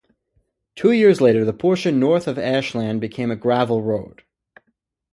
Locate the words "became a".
2.99-3.35